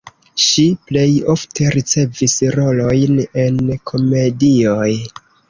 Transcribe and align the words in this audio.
Ŝi 0.43 0.63
plej 0.91 1.11
ofte 1.33 1.67
ricevis 1.75 2.39
rolojn 2.57 3.21
en 3.45 3.61
komedioj. 3.93 4.91